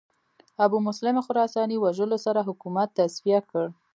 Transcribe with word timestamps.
ابومسلم 0.65 1.17
خراساني 1.25 1.77
وژلو 1.83 2.17
سره 2.25 2.41
حکومت 2.49 2.89
تصفیه 2.99 3.39
کړ 3.49 3.65